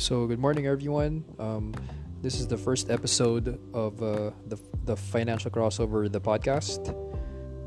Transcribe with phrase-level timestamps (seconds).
[0.00, 1.24] So, good morning, everyone.
[1.38, 1.74] Um,
[2.22, 6.88] this is the first episode of uh, the the financial crossover, the podcast.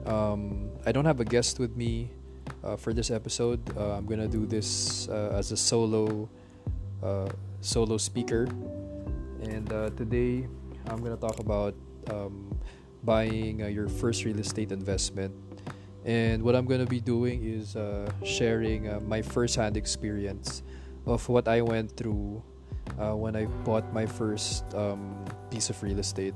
[0.09, 2.09] Um, I don't have a guest with me
[2.63, 3.61] uh, for this episode.
[3.77, 6.27] Uh, I'm gonna do this uh, as a solo
[7.03, 7.29] uh,
[7.61, 8.49] solo speaker,
[9.45, 10.49] and uh, today
[10.89, 11.75] I'm gonna talk about
[12.09, 12.49] um,
[13.03, 15.37] buying your first real estate investment.
[16.03, 17.77] And what I'm gonna be doing is
[18.25, 20.63] sharing my first-hand experience
[21.05, 22.41] of what I went through
[22.99, 26.33] uh, when I bought my first um, piece of real estate.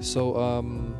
[0.00, 0.94] So, um,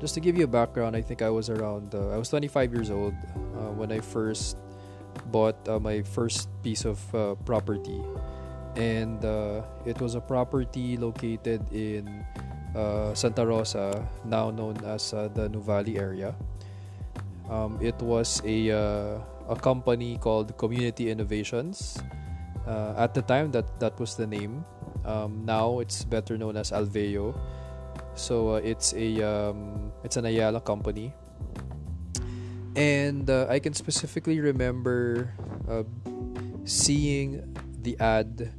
[0.00, 2.74] just to give you a background, I think I was around, uh, I was 25
[2.74, 4.56] years old uh, when I first
[5.26, 8.02] bought uh, my first piece of uh, property.
[8.74, 12.24] And uh, it was a property located in
[13.14, 16.34] Santa Rosa, now known as the Nuvali area.
[17.50, 18.70] Um, it was a
[19.48, 21.98] a company called Community Innovations.
[22.66, 24.64] Uh, at the time, that that was the name.
[25.04, 27.34] Um, now it's better known as Alveo.
[28.14, 31.12] So uh, it's a um, it's an Ayala company,
[32.76, 35.32] and uh, I can specifically remember
[35.68, 35.84] uh,
[36.64, 37.42] seeing
[37.82, 38.52] the ad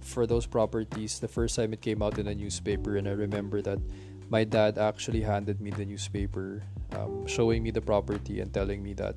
[0.00, 3.60] for those properties the first time it came out in a newspaper, and I remember
[3.62, 3.78] that
[4.30, 6.64] my dad actually handed me the newspaper,
[6.96, 9.16] um, showing me the property and telling me that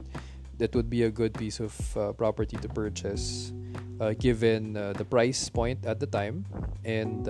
[0.57, 3.51] that would be a good piece of uh, property to purchase
[3.99, 6.45] uh, given uh, the price point at the time
[6.85, 7.27] and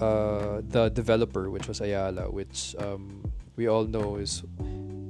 [0.00, 3.22] uh, the developer which was Ayala which um,
[3.56, 4.42] we all know is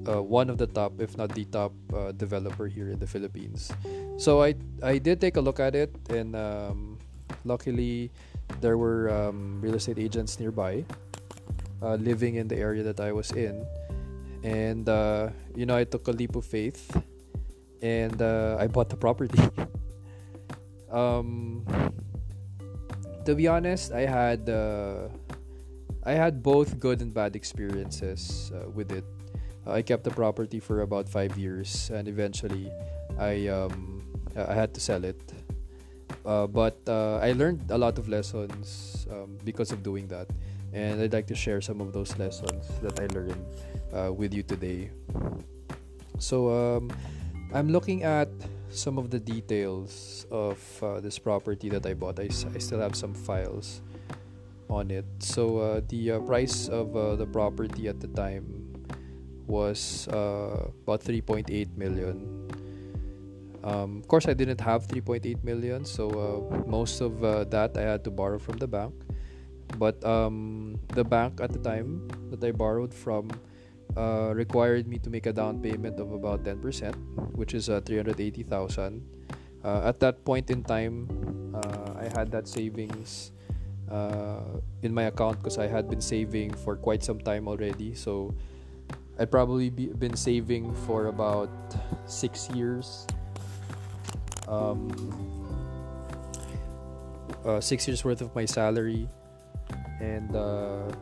[0.09, 3.73] uh, one of the top if not the top uh, developer here in the Philippines.
[4.17, 6.97] So I I did take a look at it and um,
[7.45, 8.13] luckily
[8.61, 10.85] there were um, real estate agents nearby
[12.01, 13.63] living in the area that I was in
[14.43, 14.89] and
[15.55, 16.91] you know I took a leap of faith
[17.83, 19.39] and uh, I bought the property.
[20.91, 21.65] um,
[23.25, 25.09] to be honest, I had uh,
[26.05, 29.05] I had both good and bad experiences uh, with it.
[29.67, 32.71] I kept the property for about five years, and eventually,
[33.19, 34.03] I um,
[34.37, 35.21] I had to sell it.
[36.25, 40.27] Uh, but uh, I learned a lot of lessons um, because of doing that,
[40.73, 43.45] and I'd like to share some of those lessons that I learned
[43.93, 44.91] uh, with you today.
[46.19, 46.91] So um,
[47.53, 48.29] I'm looking at
[48.71, 52.19] some of the details of uh, this property that I bought.
[52.21, 53.81] I, I still have some files
[54.69, 55.05] on it.
[55.21, 58.45] So uh, the uh, price of uh, the property at the time
[59.47, 62.51] was uh, about 3.8 million.
[63.63, 68.11] Um, of course, I didn't have 3.8 million, so most of that I had to
[68.11, 68.95] borrow from the bank.
[69.79, 73.31] But um, the bank at the time that I borrowed from
[73.97, 76.63] uh, required me to make a down payment of about 10%,
[77.35, 79.03] which is uh, 380,000.
[79.65, 81.09] Uh, at that point in time,
[81.55, 83.33] uh, I had that savings
[83.91, 87.95] uh, in my account because I had been saving for quite some time already.
[87.95, 88.35] So
[89.19, 91.51] I'd probably be, been saving for about
[92.07, 93.07] six years.
[94.47, 94.91] Um,
[97.45, 99.09] uh, six years worth of my salary,
[100.01, 100.37] and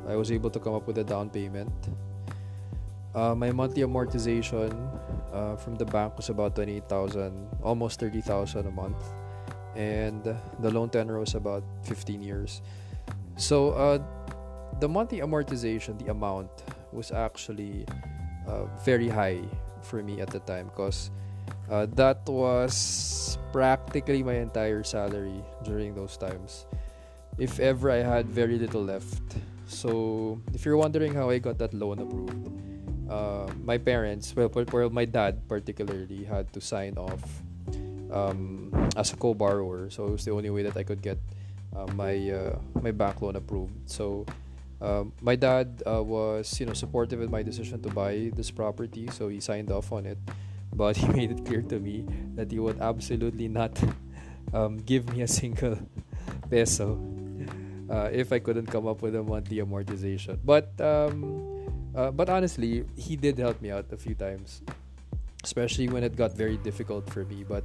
[0.09, 1.73] I was able to come up with a down payment.
[3.15, 4.75] Uh, my monthly amortization
[5.33, 8.99] uh, from the bank was about 28,000, almost 30,000 a month.
[9.77, 10.23] And
[10.61, 12.61] the loan tenor was about 15 years.
[13.37, 13.99] So uh,
[14.81, 16.51] the monthly amortization, the amount,
[16.93, 17.87] was actually
[18.47, 19.43] uh, very high
[19.83, 21.11] for me at the time because
[21.71, 26.67] uh, that was practically my entire salary during those times.
[27.39, 29.23] If ever I had very little left.
[29.67, 32.47] So if you're wondering how I got that loan approved,
[33.11, 37.43] uh, my parents, well, well, my dad particularly had to sign off
[38.13, 41.19] um, as a co-borrower, so it was the only way that I could get
[41.75, 43.91] uh, my uh, my bank loan approved.
[43.91, 44.25] So
[44.81, 49.09] um, my dad uh, was, you know, supportive in my decision to buy this property,
[49.11, 50.19] so he signed off on it.
[50.73, 53.75] But he made it clear to me that he would absolutely not
[54.55, 55.79] um, give me a single
[56.51, 56.95] peso
[57.91, 60.39] uh, if I couldn't come up with a monthly amortization.
[60.45, 64.63] But um, uh, but honestly, he did help me out a few times,
[65.43, 67.45] especially when it got very difficult for me.
[67.45, 67.65] But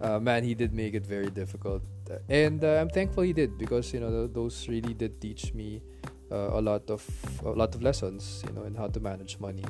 [0.00, 1.82] uh, man, he did make it very difficult,
[2.28, 5.82] and uh, I'm thankful he did because you know those really did teach me
[6.32, 7.04] uh, a lot of
[7.44, 9.64] a lot of lessons, you know, in how to manage money.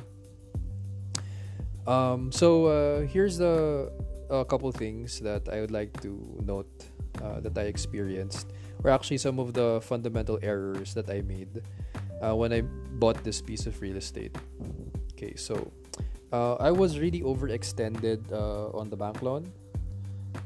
[1.87, 3.89] Um, so uh, here's a
[4.47, 6.69] couple things that I would like to note
[7.21, 8.53] uh, that I experienced,
[8.83, 11.61] or actually some of the fundamental errors that I made
[12.21, 14.35] uh, when I bought this piece of real estate.
[15.13, 15.71] Okay, so
[16.31, 19.51] uh, I was really overextended uh, on the bank loan.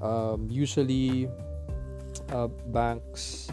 [0.02, 1.30] Um, usually,
[2.30, 3.50] uh, banks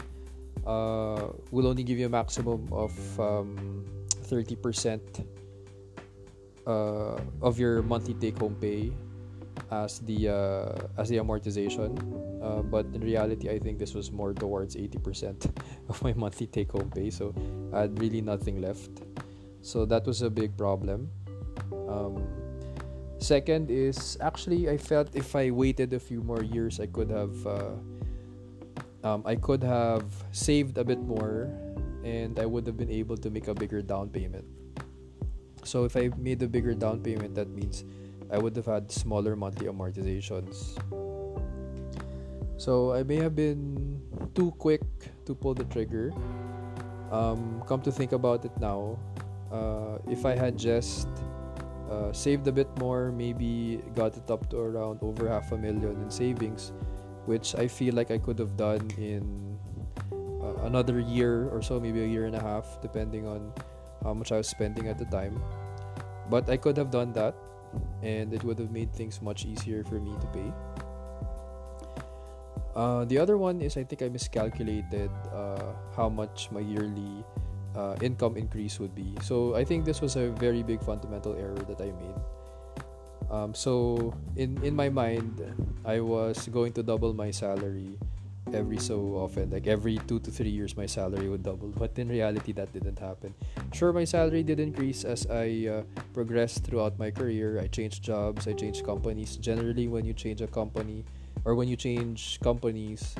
[0.65, 3.85] uh, will only give you a maximum of um,
[4.23, 4.99] 30%
[6.65, 8.91] uh, of your monthly take home pay
[9.73, 11.97] as the uh, as the amortization.
[12.43, 15.49] Uh, but in reality I think this was more towards 80%
[15.89, 17.09] of my monthly take home pay.
[17.09, 17.33] So
[17.73, 19.01] I had really nothing left.
[19.61, 21.09] So that was a big problem.
[21.87, 22.27] Um,
[23.19, 27.35] second is actually I felt if I waited a few more years I could have
[27.47, 27.75] uh,
[29.03, 31.47] um, I could have saved a bit more
[32.03, 34.43] and I would have been able to make a bigger down payment.
[35.63, 37.87] So if I made a bigger down payment that means
[38.33, 40.73] I would have had smaller monthly amortizations.
[42.57, 44.01] So I may have been
[44.33, 44.81] too quick
[45.25, 46.11] to pull the trigger.
[47.11, 48.97] Um, come to think about it now,
[49.53, 51.07] uh, if I had just
[51.91, 56.01] uh, saved a bit more, maybe got it up to around over half a million
[56.01, 56.73] in savings,
[57.27, 59.59] which I feel like I could have done in
[60.09, 63.53] uh, another year or so, maybe a year and a half, depending on
[64.01, 65.37] how much I was spending at the time.
[66.31, 67.35] But I could have done that
[68.01, 70.51] and it would have made things much easier for me to pay.
[72.75, 77.23] Uh, the other one is I think I miscalculated uh, how much my yearly
[77.75, 79.13] uh, income increase would be.
[79.21, 82.17] So I think this was a very big fundamental error that I made.
[83.29, 85.41] Um, so in in my mind,
[85.85, 87.97] I was going to double my salary
[88.51, 91.69] every so often like every two to three years my salary would double.
[91.69, 93.33] But in reality that didn't happen.
[93.73, 97.59] Sure my salary did increase as i uh, progressed throughout my career.
[97.59, 99.37] I changed jobs i changed companies.
[99.37, 101.05] Generally when you change a company
[101.45, 103.15] or when you change companies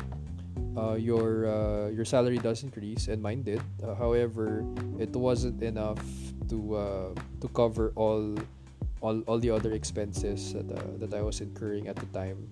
[0.75, 3.61] uh, your uh, your salary does increase and mine did.
[3.81, 4.65] Uh, however
[4.99, 6.01] it wasn't enough
[6.49, 7.09] to uh,
[7.41, 8.35] to cover all
[9.03, 12.47] all, all the other expenses that, uh, that I was incurring at the time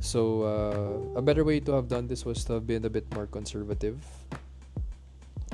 [0.00, 3.12] so uh, a better way to have done this was to have been a bit
[3.14, 3.98] more conservative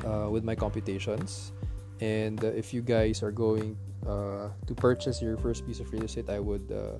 [0.04, 1.52] uh, with my computations.
[2.00, 3.76] And uh, if you guys are going
[4.06, 6.98] uh, to purchase your first piece of real estate, I would uh,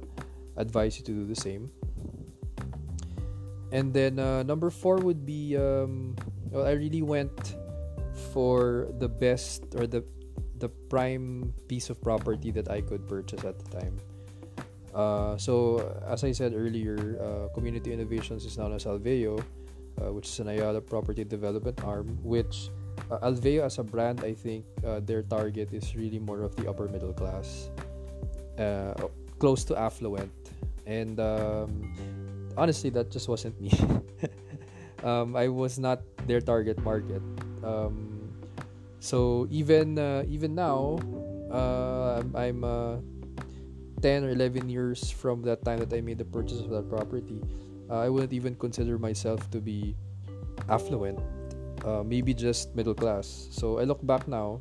[0.56, 1.70] advise you to do the same.
[3.72, 6.14] And then uh, number four would be um,
[6.50, 7.56] well, I really went
[8.32, 10.04] for the best or the
[10.58, 13.98] the prime piece of property that I could purchase at the time.
[14.94, 19.42] Uh, so, as I said earlier, uh, Community Innovations is now as Alveo,
[19.98, 22.70] uh, which is an Ayala property development arm, which
[23.10, 26.70] uh, Alveo as a brand, I think uh, their target is really more of the
[26.70, 27.70] upper middle class,
[28.58, 28.94] uh,
[29.40, 30.30] close to affluent.
[30.86, 31.90] And um,
[32.56, 33.74] honestly, that just wasn't me.
[35.02, 37.22] um, I was not their target market.
[37.64, 38.30] Um,
[39.00, 39.98] so even
[40.28, 40.98] even now,
[41.50, 42.62] I'm
[44.04, 47.40] 10 or 11 years from that time that I made the purchase of that property,
[47.88, 49.96] uh, I wouldn't even consider myself to be
[50.68, 51.18] affluent.
[51.80, 53.48] Uh, maybe just middle class.
[53.48, 54.60] So I look back now,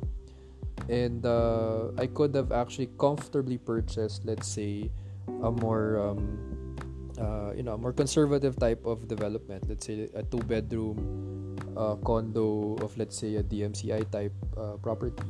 [0.88, 4.88] and uh, I could have actually comfortably purchased, let's say,
[5.28, 6.76] a more um,
[7.20, 9.68] uh, you know, more conservative type of development.
[9.68, 15.22] Let's say a two-bedroom uh, condo of, let's say, a DMCI type uh, property.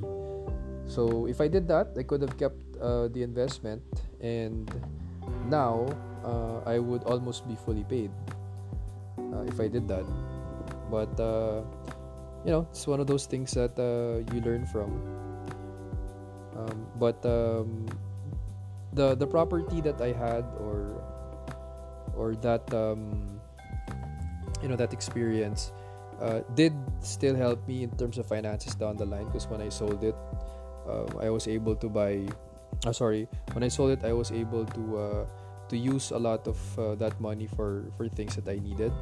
[0.87, 3.83] So if I did that, I could have kept uh, the investment,
[4.21, 4.69] and
[5.49, 5.89] now
[6.25, 8.11] uh, I would almost be fully paid
[9.19, 10.05] uh, if I did that.
[10.91, 11.63] But uh,
[12.45, 14.93] you know, it's one of those things that uh, you learn from.
[16.57, 17.89] Um, but um,
[18.93, 21.03] the the property that I had, or
[22.15, 23.41] or that um,
[24.63, 25.73] you know that experience,
[26.21, 29.27] uh, did still help me in terms of finances down the line.
[29.27, 30.15] Because when I sold it,
[30.89, 32.27] uh, I was able to buy
[32.87, 35.25] uh, sorry when I sold it I was able to uh,
[35.69, 38.93] to use a lot of uh, that money for for things that I needed.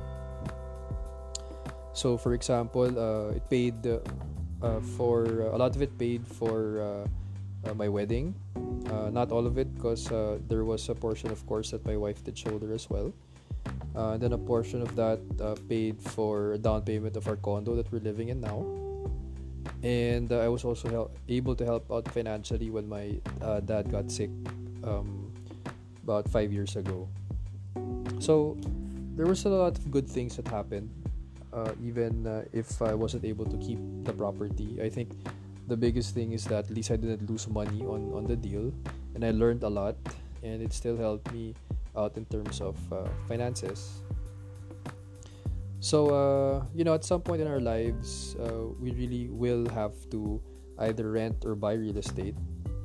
[1.92, 3.98] So for example uh, it paid uh,
[4.96, 7.06] for a lot of it paid for
[7.74, 8.34] my wedding.
[9.12, 10.08] Not all of it because
[10.48, 13.12] there was a portion of course that my wife did shoulder as well.
[13.94, 15.20] And then a portion of that
[15.68, 18.91] paid for a down payment of our condo that we're living in now
[19.82, 23.90] and uh, I was also help, able to help out financially when my uh, dad
[23.90, 24.30] got sick
[24.84, 25.32] um,
[26.02, 27.08] about five years ago.
[28.18, 28.56] So
[29.16, 30.90] there was a lot of good things that happened,
[31.52, 34.78] uh, even uh, if I wasn't able to keep the property.
[34.82, 35.10] I think
[35.66, 38.72] the biggest thing is that at least I didn't lose money on on the deal,
[39.14, 39.96] and I learned a lot,
[40.42, 41.54] and it still helped me
[41.96, 44.02] out in terms of uh, finances.
[45.82, 49.98] So, uh, you know, at some point in our lives, uh, we really will have
[50.14, 50.38] to
[50.78, 52.38] either rent or buy real estate.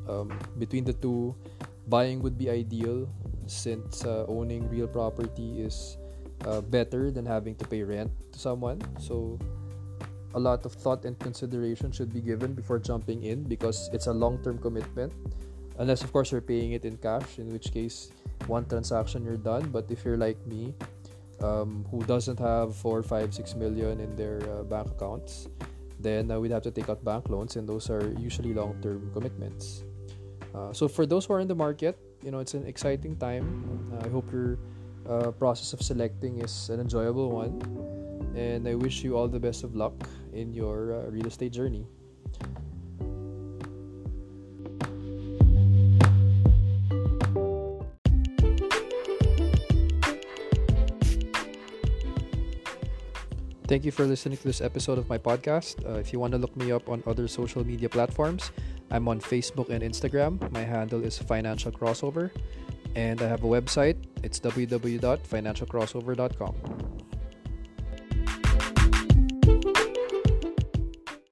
[0.09, 1.37] Um, between the two,
[1.85, 3.05] buying would be ideal
[3.45, 6.01] since uh, owning real property is
[6.49, 8.81] uh, better than having to pay rent to someone.
[8.97, 9.37] So
[10.33, 14.13] a lot of thought and consideration should be given before jumping in because it's a
[14.13, 15.13] long-term commitment.
[15.77, 18.09] Unless of course you're paying it in cash, in which case
[18.47, 19.69] one transaction you're done.
[19.69, 20.73] But if you're like me,
[21.41, 25.47] um, who doesn't have four, five, six million in their uh, bank accounts,
[25.99, 29.83] then uh, we'd have to take out bank loans, and those are usually long-term commitments.
[30.53, 33.45] Uh, so for those who are in the market, you know it's an exciting time.
[34.03, 34.57] I hope your
[35.07, 37.61] uh, process of selecting is an enjoyable one,
[38.35, 39.93] and I wish you all the best of luck
[40.33, 41.85] in your uh, real estate journey.
[53.67, 55.85] Thank you for listening to this episode of my podcast.
[55.85, 58.51] Uh, if you want to look me up on other social media platforms,
[58.91, 60.39] I'm on Facebook and Instagram.
[60.53, 62.31] My handle is Financial Crossover.
[62.95, 63.97] And I have a website.
[64.23, 66.76] It's www.financialcrossover.com.